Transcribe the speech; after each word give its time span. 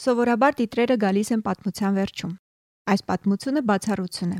Սովորաբար 0.00 0.54
տիտրերը 0.56 0.94
գալիս 0.96 1.30
են 1.34 1.40
պատմության 1.44 1.96
վերջում։ 2.00 2.30
Այս 2.92 3.02
պատմությունը 3.10 3.62
բացառություն 3.70 4.30
է։ 4.32 4.38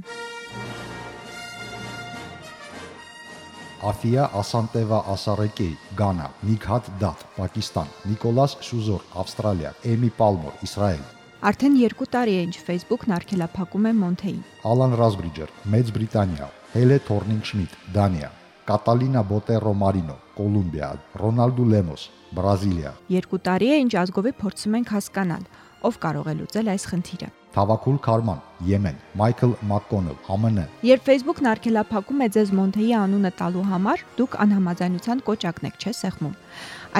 Աֆիա 3.91 4.25
Ասանտևա 4.41 5.02
Ասարեկեի, 5.17 5.75
Գանա, 6.00 6.31
Նիքհատ 6.49 6.91
Դատ, 7.04 7.26
Պակիստան, 7.36 7.92
Նիկոլաս 8.09 8.57
Շուզոր, 8.70 9.06
Ավստրալիա, 9.20 9.74
Էմի 9.92 10.10
Պալմոր, 10.16 10.59
Իսրայել։ 10.64 11.06
Արդեն 11.52 11.79
2 11.84 12.11
տարի 12.16 12.40
է 12.40 12.42
ինչ 12.48 12.56
Facebook-ն 12.64 13.16
արգելափակում 13.20 13.92
է 13.92 13.96
Մոնթեին։ 14.00 14.42
Ալան 14.72 14.98
Ռազբրիջեր, 15.04 15.56
Մեծ 15.77 15.96
Բրիտանիա, 15.96 16.52
Հելե 16.77 17.00
Թորնինգ 17.08 17.48
Շմիդ, 17.52 17.80
Դանիա, 17.96 18.32
Կատալինա 18.71 19.23
Բոտերո 19.27 19.71
Մարինո, 19.75 20.14
Կոլումբիա, 20.37 20.89
Ռոնալդու 21.19 21.64
Լեմոս, 21.73 22.02
Բրազիլիա։ 22.37 22.93
2 23.11 23.41
տարի 23.48 23.70
է 23.75 23.79
ինչ 23.82 23.93
ազգովի 24.05 24.32
փորձում 24.39 24.77
ենք 24.78 24.92
հասկանալ, 24.95 25.48
ով 25.91 25.98
կարող 26.05 26.30
է 26.30 26.34
լուծել 26.38 26.70
այս 26.70 26.84
խնդիրը։ 26.92 27.30
Թավակուլ 27.51 27.98
Քարման, 28.06 28.41
Եմեն, 28.70 29.02
Մայքլ 29.19 29.56
Մակկոնել, 29.73 30.19
ԱՄՆ։ 30.23 30.66
Երբ 30.87 31.02
Facebook-ն 31.11 31.51
արգելափակում 31.51 32.23
է 32.23 32.28
ձեզ 32.38 32.55
Մոնթեի 32.61 32.95
անունը 33.01 33.33
տալու 33.42 33.66
համար, 33.75 34.05
դուք 34.20 34.38
անհամաձայնության 34.47 35.23
կոճակն 35.27 35.70
եք, 35.70 35.83
չէ՞ 35.83 35.92
սեղմում։ 35.98 36.39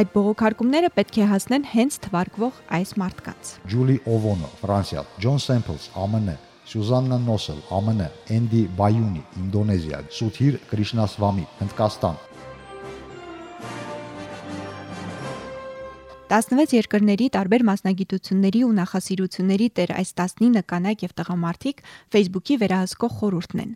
Այդ 0.01 0.15
բողոքարկումները 0.19 0.91
պետք 0.99 1.23
է 1.23 1.31
հասնեն 1.31 1.71
հենց 1.71 2.03
թվարկվող 2.11 2.63
այս 2.81 2.99
մարդկանց։ 2.99 3.57
Ջուլի 3.71 3.97
Օվոնո, 4.11 4.55
Ֆրանսիա, 4.59 5.07
Ջոն 5.23 5.45
Սեմփլս, 5.47 5.91
ԱՄՆ, 5.95 6.39
Սյուզաննա 6.71 7.17
Նոսել, 7.27 7.61
ԱՄՆ, 7.67 8.09
Էնդի 8.31 8.65
Բայունի, 8.79 9.23
Ինդոնեզիա, 9.43 9.99
Սութիր 10.15 10.59
Կրիշնասվամի, 10.71 11.47
Հնդկաստան, 11.61 12.21
16 16.31 16.77
երկրների 16.77 17.27
տարբեր 17.35 17.63
մասնագիտությունների 17.67 18.61
ու 18.63 18.75
նախասիրությունների 18.77 19.67
տեր 19.81 19.93
այս 19.99 20.15
19 20.21 20.63
կանայք 20.71 21.03
եւ 21.03 21.15
տղամարդիկ 21.19 21.83
Facebook-ի 22.15 22.59
վերահսկող 22.63 23.17
խորհուրդն 23.19 23.63
են։ 23.65 23.73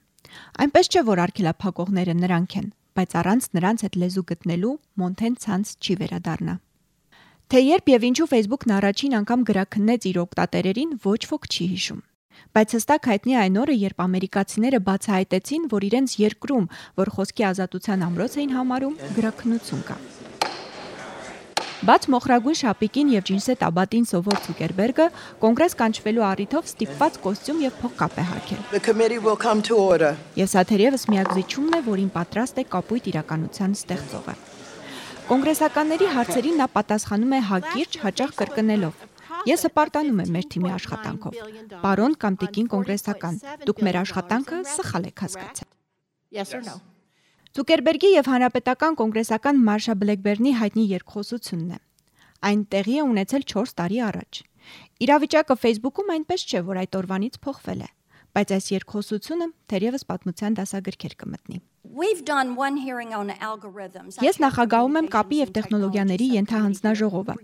Այնպես 0.63 0.93
չէ, 0.95 1.03
որ 1.11 1.25
արգելափակողները 1.25 2.17
նրանք 2.23 2.57
են, 2.63 2.71
բայց 2.95 3.19
առանց 3.25 3.51
նրանց 3.59 3.87
հետ 3.89 4.01
լեզու 4.05 4.27
գտնելու 4.31 4.75
Մոնթեն 5.03 5.37
ցանց 5.43 5.77
չի 5.83 6.01
վերադառնա։ 6.05 6.59
Թե 7.51 7.59
երբ 7.75 7.95
եւ 7.99 8.11
ինչու 8.15 8.33
Facebook-ն 8.39 8.79
առաջին 8.79 9.21
անգամ 9.25 9.47
գրաքննեց 9.51 10.11
իր 10.15 10.19
օկտատերերին, 10.29 10.99
ոչ 11.11 11.23
ոք 11.35 11.51
չի 11.51 11.73
հիշում։ 11.75 12.03
Բայց 12.55 12.77
հստակ 12.79 13.09
հայտնի 13.11 13.39
այն 13.45 13.59
օրը, 13.65 13.75
երբ 13.85 14.05
ամերիկացիները 14.05 14.81
բացահայտեցին, 14.89 15.71
որ 15.75 15.89
իրենց 15.91 16.19
երկրում, 16.25 16.67
որ 17.01 17.15
խոսքի 17.19 17.49
ազատության 17.55 18.05
ամրոց 18.09 18.39
էին 18.41 18.55
համարում, 18.59 19.01
գրաքննություն 19.19 19.85
կա։ 19.89 19.99
Բաց 21.85 22.07
մոխրագույն 22.09 22.57
շապիկին 22.57 23.09
եւ 23.13 23.25
ջինսե 23.29 23.55
տաբատին 23.61 24.05
սովոր 24.09 24.39
Ցուկերբերգը 24.45 25.07
կոնգրես 25.43 25.75
կանչվելու 25.81 26.25
առիթով 26.31 26.71
ստիպված 26.71 27.19
կոստյում 27.27 27.61
եւ 27.65 27.75
փողկապ 27.83 28.15
է 28.17 28.25
հագել։. 28.31 28.63
Եվ 30.41 30.49
սա 30.55 30.63
թերևս 30.73 31.05
միակ 31.13 31.35
զիջումն 31.37 31.77
է, 31.77 31.81
որին 31.93 32.11
պատրաստ 32.17 32.57
է 32.57 32.65
կապույտ 32.73 33.11
իրականության 33.13 33.77
ստեղծողը։ 33.85 34.35
Կոնգրեսականների 35.29 36.09
հարցերին 36.15 36.59
նա 36.61 36.67
պատասխանում 36.73 37.33
է 37.37 37.41
հակիրճ, 37.53 37.93
հաճախ 38.05 38.33
կրկնելով. 38.41 39.05
Ես 39.45 39.67
հպարտանում 39.69 40.21
եմ 40.25 40.31
մեր 40.35 40.47
թիմի 40.55 40.71
աշխատանքով։ 40.73 41.35
Պարոն 41.85 42.15
կամ 42.25 42.37
տիկին 42.41 42.69
կոնգրեսական, 42.73 43.35
դուք 43.69 43.83
մեր 43.85 43.99
աշխատանքը 44.01 44.61
սխալ 44.73 45.09
եք 45.11 45.23
հասկացել։ 45.25 45.69
Yes 46.35 46.55
or 46.57 46.63
no? 46.65 46.77
Ցուկերբերգի 47.55 48.11
եւ 48.15 48.31
հանրապետական 48.33 48.97
կոնգրեսական 48.99 49.61
Մարշա 49.69 49.95
Բլեքբերնի 50.01 50.55
հայտնի 50.59 50.87
երկխոսությունն 50.95 51.77
է։ 51.77 51.79
Այն 52.49 52.65
տեղի 52.73 52.97
է 52.99 53.05
ունեցել 53.11 53.45
4 53.53 53.75
տարի 53.79 54.01
առաջ։ 54.09 54.41
Իրավիճակը 55.05 55.57
Facebook-ում 55.65 56.11
այնպես 56.15 56.47
չէ, 56.49 56.65
որ 56.67 56.81
այդ 56.83 56.99
օրվանից 57.05 57.39
փոխվել 57.45 57.85
է, 57.85 57.91
բայց 58.35 58.57
այս 58.59 58.67
երկխոսությունը 58.75 59.47
թերևս 59.71 60.05
պատմության 60.11 60.59
դասագրքեր 60.59 61.15
կմտնի։ 61.23 61.61
We've 61.95 62.25
done 62.25 62.57
one 62.57 62.77
hearing 62.77 63.15
on 63.15 63.31
algorithms. 63.39 64.17
Ես 64.19 64.41
նախագահում 64.43 64.97
եմ 64.99 65.09
կապի 65.15 65.37
եւ 65.39 65.51
տեխնոլոգիաների 65.55 66.27
ենթահանձնաժողովը։ 66.35 67.35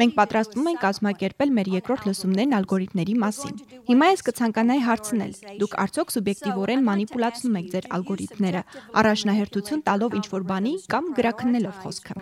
Մենք 0.00 0.14
պատրաստվում 0.16 0.70
ենք 0.70 0.80
կազմակերպել 0.84 1.52
մեր 1.58 1.70
երկրորդ 1.76 2.08
լսումներն 2.10 2.56
ալգորիթմների 2.58 3.14
մասին։ 3.22 3.60
Հիմա 3.90 4.08
ես 4.10 4.24
կցանկանայի 4.26 4.82
հարցնել. 4.88 5.32
դուք 5.62 5.76
արդյոք 5.84 6.14
սուբյեկտիվորեն 6.16 6.82
մանիպուլացնում 6.90 7.58
եք 7.60 7.68
ձեր 7.70 7.86
ալգորիթմները, 8.00 8.62
առաջնահերթություն 8.98 9.84
տալով 9.86 10.16
ինչ-որ 10.18 10.42
բանի 10.50 10.74
կամ 10.90 11.04
գրաքննելով 11.20 11.76
խոսքը։ 11.84 12.14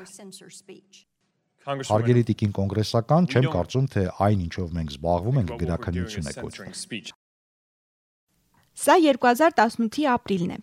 Հարգելի 1.68 2.22
տիկին 2.28 2.52
կոնգրեսական, 2.58 3.22
չեմ 3.32 3.48
կարծում, 3.54 3.88
թե 3.92 4.04
այն 4.28 4.44
ինչով 4.48 4.76
մենք 4.76 4.92
զբաղվում 4.98 5.40
ենք 5.44 5.56
գրաքննություն 5.64 6.28
է 6.28 6.36
կոչվում։ 6.42 7.26
Սա 8.88 8.94
2018-ի 9.04 10.04
ապրիլն 10.08 10.52
է։ 10.54 10.56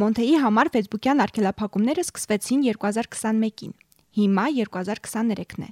Մոնթեի 0.00 0.36
համար 0.40 0.68
Facebook-յան 0.72 1.18
արգելափակումները 1.26 2.04
սկսվեցին 2.06 2.62
2021-ին։ 2.70 3.74
Հիմա 4.16 4.44
2023-ն 4.56 5.66
է։ 5.66 5.70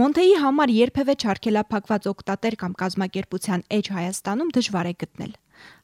Մոնթեի 0.00 0.36
համար 0.40 0.70
երբևէ 0.72 1.14
չարգելափակված 1.20 2.06
օկտատեր 2.12 2.54
կամ 2.62 2.76
կազմակերպության 2.82 3.64
էջ 3.78 3.90
Հայաստանում 3.96 4.52
դժվար 4.56 4.88
է 4.92 4.94
գտնել։ 5.02 5.34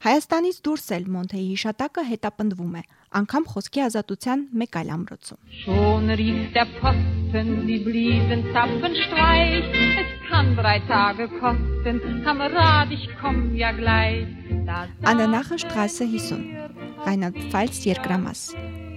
Հայաստանից 0.04 0.56
դուրս 0.64 0.86
էլ 0.97 1.04
Մոնթեի 1.12 1.44
հիշատակը 1.53 2.04
հետապնդվում 2.08 2.75
է, 2.80 2.82
անգամ 3.20 3.47
խոսքի 3.53 3.82
ազատության 3.86 4.44
մեկ 4.62 4.78
այլ 4.80 4.91
ամրոցում։ 4.97 5.41
Schon 5.62 6.12
rief 6.20 6.42
der 6.56 6.69
Posten 6.80 7.50
die 7.69 7.80
blieben 7.84 8.44
Zapfenstreich. 8.53 9.69
Es 10.03 10.12
kann 10.28 10.54
drei 10.56 10.78
Tage 10.88 11.28
kosten, 11.41 12.00
Kamerad, 12.24 12.92
ich 12.92 13.09
komm 13.20 13.54
ja 13.56 13.72
gleich. 13.72 14.28
Անդանախը 14.72 15.59
Շտրասը 15.64 16.06
50 16.12 16.62
Rheinland-Pfalz 17.06 17.82
երկրամաս 17.91 18.47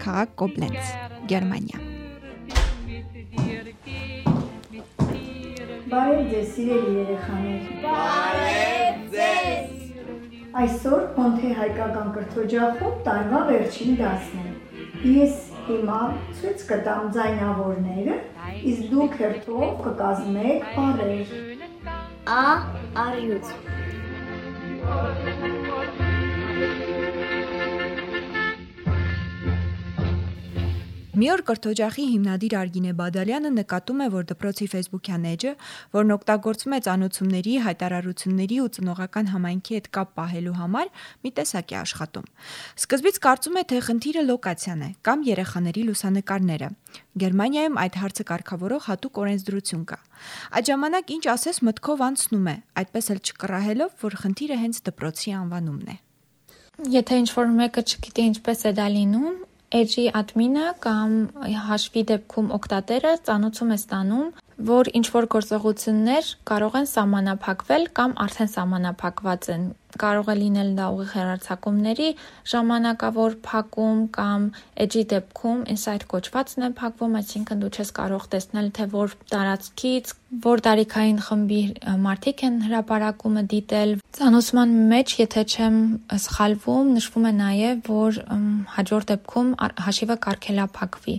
Քաղաք 0.03 0.38
Կոբլենց 0.44 0.95
Գերմանիա 1.31 1.84
Բարև 5.85 6.29
ձեզ, 6.31 6.46
սիրելի 6.56 6.94
երեխաներ։ 6.97 7.66
Բարև 7.84 9.01
ձեզ։ 9.13 9.84
Այսօր 10.62 11.03
Պոնթե 11.18 11.51
հայկական 11.59 12.07
կրթօջախում 12.16 12.96
տարվա 13.06 13.41
վերջին 13.50 14.00
դասն 14.00 14.40
է։ 14.41 14.53
Ես 15.12 15.35
հիմա 15.68 16.00
ցույց 16.40 16.63
կտամ 16.72 17.12
ձայնավորները, 17.19 18.16
իսկ 18.72 18.88
դուք 18.95 19.19
հերթով 19.22 19.75
կկազմեք 19.85 20.66
բառեր։ 20.79 21.35
Ա 22.34 22.41
արյուծ 23.06 23.53
Մի 31.15 31.27
օր 31.31 31.41
կրթօջախի 31.47 32.05
հիմնադիր 32.11 32.53
Արգինե 32.59 32.93
Բադալյանը 32.99 33.49
նկատում 33.55 34.01
է, 34.03 34.07
որ 34.11 34.25
դպրոցի 34.31 34.65
Facebook-յան 34.67 35.27
էջը, 35.29 35.51
որն 35.95 36.09
օգտագործում 36.15 36.75
է 36.75 36.79
ցանոթությունների, 36.87 37.53
հայտարարությունների 37.65 38.57
ու 38.59 38.67
ծնողական 38.75 39.29
համայնքի 39.31 39.77
հետ 39.77 39.87
կապ 39.95 40.11
պահելու 40.19 40.55
համար, 40.59 40.91
մի 41.23 41.31
տեսակ 41.39 41.71
է 41.71 41.77
աշխատում։ 41.79 42.27
Սկզբից 42.83 43.19
կարծում 43.23 43.55
է, 43.55 43.63
թե 43.71 43.79
խնդիրը 43.87 44.23
լոկացիան 44.27 44.83
է 44.83 44.89
կամ 45.07 45.23
երեխաների 45.31 45.83
լուսանկարները։ 45.87 46.69
Գերմանիայում 47.23 47.79
այդ 47.85 47.99
հարցը 48.03 48.27
կարգավորող 48.35 48.87
հատուկ 48.91 49.19
օրենսդրություն 49.23 49.85
կա։ 49.87 49.99
Այդ 50.59 50.71
ժամանակ 50.75 51.15
ինչ 51.15 51.23
ասես 51.31 51.63
մտքով 51.63 52.03
անցնում 52.11 52.49
է, 52.51 52.55
այդպես 52.83 53.11
էլ 53.15 53.23
չկռահելով, 53.23 53.95
որ 54.03 54.19
խնդիրը 54.25 54.59
հենց 54.65 54.83
դպրոցի 54.91 55.35
անվանումն 55.39 55.95
է։ 55.95 55.97
Եթե 56.91 57.17
ինչ-որ 57.23 57.51
մեկը 57.55 57.81
չգիտի 57.87 58.23
ինչպես 58.35 58.65
է 58.67 58.71
դա 58.75 58.85
լինում, 58.91 59.35
Edge-ի 59.73 60.05
admin-ը 60.13 60.65
կամ 60.85 61.13
հաշվի 61.69 62.03
դեպքում 62.11 62.51
օգտատերը 62.57 63.13
ծանոթում 63.27 63.71
է 63.73 63.77
ստանում, 63.81 64.27
որ 64.69 64.89
ինչ 64.99 65.05
որ 65.15 65.27
գործողություններ 65.35 66.29
կարող 66.51 66.77
են 66.79 66.88
սահմանափակվել 66.91 67.88
կամ 67.97 68.13
արդեն 68.25 68.51
սահմանափակված 68.56 69.50
են 69.56 69.65
կարող 70.01 70.30
է 70.31 70.36
լինել 70.42 70.69
դա 70.77 70.88
ուղիղ 70.95 71.12
հեռարձակումների 71.15 72.09
ժամանակավոր 72.51 73.38
փակում 73.47 74.01
կամ 74.18 74.47
edge-ի 74.86 75.03
դեպքում 75.13 75.63
inside 75.75 76.06
կոչվածն 76.12 76.68
է 76.68 76.69
փակվում, 76.80 77.18
այսինքն 77.21 77.63
դու 77.63 77.71
չես 77.75 77.94
կարող 78.00 78.27
տեսնել 78.36 78.68
թե 78.75 78.86
որ 78.95 79.15
տարածքից, 79.31 80.13
որ 80.45 80.63
տարիքային 80.65 81.19
խմբի 81.25 81.62
մարդիկ 82.06 82.45
են 82.50 82.59
հրապարակումը 82.65 83.44
դիտել։ 83.56 83.95
Ցանոցման 84.19 84.75
մեջ, 84.92 85.15
եթե 85.24 85.44
չեմ 85.56 85.80
սխալվում, 86.25 86.94
նշվում 87.00 87.25
է 87.25 87.33
նաև, 87.39 87.89
որ 87.95 88.21
հաջորդ 88.75 89.12
դեպքում 89.15 89.50
հաշիվը 89.86 90.18
կարգելափակվի։ 90.27 91.18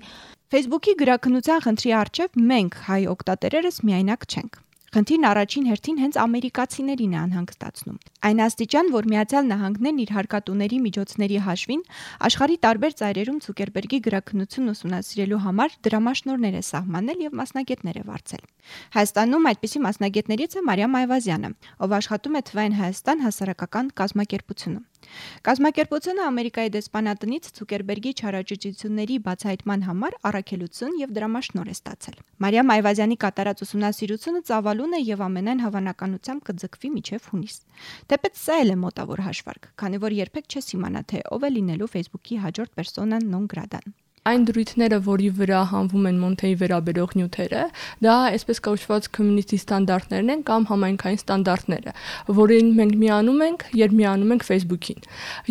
Facebook-ի 0.54 0.92
գրաքննության 1.00 1.62
խնդրի 1.64 1.96
առջև 2.00 2.38
մենք 2.52 2.78
հայ 2.86 3.00
օկտատերերս 3.16 3.82
միայնակ 3.88 4.30
չենք։ 4.30 4.65
Խնդիրն 4.96 5.26
առաջին 5.28 5.66
հերթին 5.68 5.98
հենց 6.00 6.14
ամերիկացիներին 6.22 7.10
է 7.12 7.18
անհանգստացնում։ 7.20 7.96
Այն 8.26 8.38
աստիճան, 8.46 8.86
որ 8.94 9.08
Միացյալ 9.12 9.50
Նահանգներն 9.50 9.98
իր 10.06 10.12
հարկատուների 10.16 10.78
միջոցների 10.86 11.40
հաշվին 11.48 11.82
աշխարհի 12.28 12.56
տարբեր 12.64 12.96
ծայրերում 13.00 13.42
Ցուկերբերգի 13.44 14.00
գրաքննությունն 14.06 14.72
ուսումնասիրելու 14.72 15.42
համար 15.44 15.76
դրամաշնորներ 15.84 16.56
է 16.56 16.62
սահմանել 16.72 17.20
եւ 17.26 17.36
մասնագետներ 17.44 18.00
է 18.00 18.04
վարձել։ 18.08 18.42
Հայաստանում 18.96 19.48
այդպիսի 19.52 19.84
մասնագետներից 19.84 20.56
է 20.56 20.64
Մարիամ 20.64 20.96
Այվազյանը, 21.04 21.50
ով 21.84 21.96
աշխատում 22.00 22.40
է 22.40 22.42
Թվային 22.48 22.80
Հայաստան 22.80 23.24
հասարակական 23.26 23.92
կազմակերպությունում։ 24.00 24.84
Կազմակերպությունը 25.48 26.22
Ամերիկայի 26.26 26.72
դեսպանատնից 26.76 27.48
Ցուկերբերգի 27.56 28.12
չարաճճությունների 28.20 29.18
բացահայտման 29.26 29.84
համար 29.88 30.16
առաքելություն 30.30 30.96
եւ 31.02 31.12
դրամաշնոր 31.16 31.66
է 31.66 31.76
ստացել։ 31.76 32.16
Մարիամ 32.46 32.72
Այվազյանի 32.76 33.18
կատարած 33.26 33.62
ուսումնասիրությունը 33.66 34.40
ծավալուն 34.50 34.96
է 34.96 35.02
եւ 35.06 35.26
ամենայն 35.26 35.62
հավանականությամբ 35.66 36.48
կձգվի 36.50 36.90
մինչեւ 36.96 37.30
հունիս։ 37.34 37.60
Թեպետ 38.12 38.42
սա 38.46 38.58
էլ 38.64 38.74
է 38.74 38.80
մոտավոր 38.86 39.24
հաշվարկ, 39.26 39.70
քանի 39.82 40.02
որ 40.06 40.18
երբեք 40.22 40.50
չես 40.56 40.74
իմանա 40.78 41.06
թե 41.12 41.22
ով 41.36 41.46
է 41.46 41.54
լինելու 41.56 41.92
Facebook-ի 41.96 42.42
հաջորդ 42.46 42.76
պերսոնան 42.80 43.30
նոն 43.36 43.48
գրադան 43.52 43.96
այն 44.30 44.46
դրույթները, 44.50 44.98
որի 45.06 45.28
վրա 45.38 45.60
հանվում 45.72 46.06
են 46.10 46.20
Մոնթեի 46.22 46.54
վերաբերող 46.62 47.14
նյութերը, 47.20 47.62
դա 48.06 48.14
այսպես 48.36 48.60
կոչված 48.66 49.08
community 49.16 49.58
ստանդարտներն 49.60 50.32
են 50.36 50.44
կամ 50.50 50.66
համայնքային 50.70 51.20
ստանդարտները, 51.22 51.94
որին 52.40 52.70
մենք 52.80 52.96
միանում 53.02 53.44
ենք, 53.46 53.66
երբ 53.80 53.96
միանում 54.00 54.34
ենք 54.36 54.46
Facebook-ին։ 54.50 55.06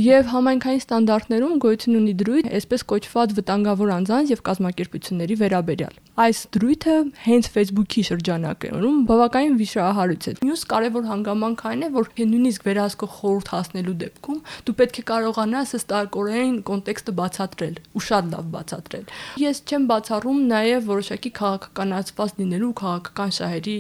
Եվ 0.06 0.32
համայնքային 0.36 0.84
ստանդարտներում 0.86 1.60
գոյություն 1.66 2.00
ունի 2.02 2.16
դրույթ, 2.22 2.50
այսպես 2.60 2.86
կոչված 2.92 3.38
վտանգավոր 3.40 3.94
անձանց 3.96 4.36
եւ 4.36 4.44
կազմակերպությունների 4.50 5.40
վերաբերյալ։ 5.46 6.02
Այս 6.16 6.38
դրույթը 6.56 6.94
հենց 7.26 7.48
Facebook-ի 7.52 8.02
շրջանակում 8.08 9.00
բավականին 9.10 9.56
վիշահարույց 9.60 10.28
է։ 10.32 10.34
Մյուս 10.46 10.62
կարևոր 10.72 11.08
հանգամանք 11.10 11.64
այն 11.72 11.82
է, 11.84 11.90
որ 11.96 12.08
նույնիսկ 12.16 12.68
վերահսկող 12.70 13.12
խորհուրդ 13.16 13.52
հասնելու 13.52 13.96
դեպքում 14.06 14.40
դու 14.70 14.76
պետք 14.80 15.00
է 15.02 15.04
կարողանաս 15.12 15.76
հստակորեն 15.76 16.56
կոնտեքստը 16.72 17.16
բացատրել 17.20 17.76
ու 18.00 18.06
շատ 18.06 18.32
լավ 18.32 18.48
բացատրել։ 18.66 19.06
Ես 19.42 19.62
չեմ 19.66 19.84
բացառում 19.90 20.40
նաև 20.50 20.88
որոշակի 20.90 21.32
քաղաքականացված 21.40 22.32
լինելու 22.40 22.72
քաղաքական 22.82 23.36
շահերի 23.38 23.76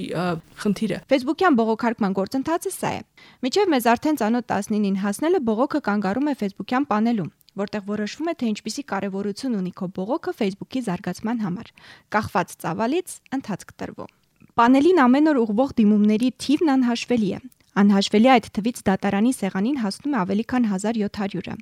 խնդիրը։ 0.61 0.99
Facebook-յան 1.11 1.57
բողոքարկման 1.59 2.17
գործընթացը 2.19 2.71
սա 2.75 2.91
է։ 2.95 3.01
Միջև 3.45 3.73
մեզ 3.73 3.89
արդեն 3.95 4.19
ծանոթ 4.21 4.45
19-ին 4.51 4.99
հասնելը 5.05 5.41
բողոքը 5.49 5.81
կանգարում 5.89 6.29
է 6.29 6.35
Facebook-յան 6.45 6.87
պանելում 6.91 7.33
որտեղ 7.55 7.83
որոշվում 7.87 8.29
է 8.29 8.33
թե 8.35 8.47
ինչպիսի 8.51 8.83
կարևորություն 8.91 9.53
ունի 9.55 9.71
քո 9.79 9.87
բողոքը 9.95 10.31
Facebook-ի 10.35 10.81
զարգացման 10.85 11.37
համար։ 11.45 11.69
Կախված 12.11 12.49
ծավալից 12.65 13.13
ընթացք 13.37 13.71
տրվող։ 13.79 14.09
Պանելին 14.59 14.99
ամեն 15.05 15.31
օր 15.31 15.39
ուղղվող 15.39 15.71
դիմումների 15.79 16.29
թիվն 16.45 16.73
անհաշվելի 16.75 17.29
է։ 17.31 17.39
Անհաշվելի 17.79 18.29
այդ 18.35 18.45
թվից 18.55 18.77
դատարանի 18.87 19.31
սեղանին 19.39 19.79
հասնում 19.83 20.13
է 20.15 20.19
ավելի 20.25 20.45
քան 20.51 20.67
1700-ը։ 20.75 21.55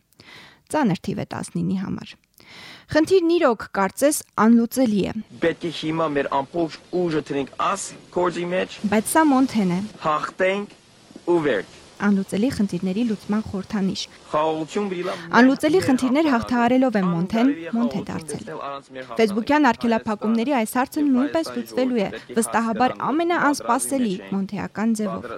Ծանր 0.74 1.00
թիվ 1.06 1.22
է 1.22 1.26
19-ի 1.30 1.78
համար։ 1.84 2.14
Խնդիրն 2.94 3.36
իրոք 3.38 3.68
կարծես 3.78 4.24
անլուծելի 4.44 5.04
է։ 5.10 5.14
Պետք 5.44 5.70
է 5.70 5.72
հիմա 5.84 6.10
մեր 6.18 6.32
ամբողջ 6.40 6.82
ուժը 7.04 7.22
տնենք 7.30 7.54
աս 7.70 7.86
կորձի 8.18 8.50
մեջ։ 8.56 8.82
Բայց 8.96 9.14
սա 9.14 9.24
Մոնթեն 9.34 9.72
է։ 9.78 9.80
Հաղթենք 10.04 10.76
ու 11.34 11.40
վերջ 11.48 11.80
անլուծելի 12.04 12.50
խնդիրների 12.54 13.04
լուծման 13.10 13.44
խորհրդանիշ։ 13.50 14.02
Անլուծելի 15.40 15.82
խնդիրներ 15.88 16.30
հաղթահարելով 16.34 16.98
է 17.00 17.04
Մոնթեն 17.10 17.52
Մոնթե 17.78 18.02
դարձել։ 18.10 18.50
Facebook-յան 19.20 19.68
արգելափակումների 19.72 20.56
այս 20.60 20.76
հարցը 20.80 21.04
նույնպես 21.10 21.52
լուծվելու 21.58 22.02
է 22.04 22.10
վստահաբար 22.40 22.96
ամենաանսպասելի 23.10 24.16
մոնթեական 24.34 24.98
ձևով։ 25.00 25.30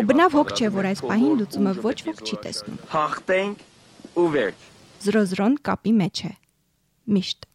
Ու 0.00 0.06
բնավ 0.12 0.38
հոգ 0.38 0.54
չէ, 0.54 0.70
որ 0.78 0.90
այս 0.94 1.04
պահին 1.10 1.36
լուծումը 1.42 1.74
ոչ 1.84 1.98
ոք 2.08 2.24
չի 2.24 2.40
տեսնում։ 2.46 2.80
Հաղթենք 2.94 3.68
ու 4.24 4.30
վերջ։ 4.38 4.66
0-0-ն 5.04 5.60
կապի 5.68 5.94
մեջ 6.00 6.24
է։ 6.30 6.32
mischt. 7.06 7.46